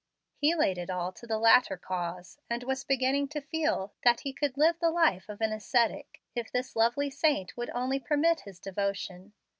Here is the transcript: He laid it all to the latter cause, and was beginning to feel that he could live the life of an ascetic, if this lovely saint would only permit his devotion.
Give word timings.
He 0.39 0.55
laid 0.55 0.79
it 0.79 0.89
all 0.89 1.11
to 1.11 1.27
the 1.27 1.37
latter 1.37 1.77
cause, 1.77 2.39
and 2.49 2.63
was 2.63 2.83
beginning 2.83 3.27
to 3.27 3.39
feel 3.39 3.93
that 4.03 4.21
he 4.21 4.33
could 4.33 4.57
live 4.57 4.79
the 4.79 4.89
life 4.89 5.29
of 5.29 5.41
an 5.41 5.51
ascetic, 5.53 6.23
if 6.33 6.51
this 6.51 6.75
lovely 6.75 7.11
saint 7.11 7.55
would 7.55 7.69
only 7.75 7.99
permit 7.99 8.39
his 8.39 8.59
devotion. 8.59 9.33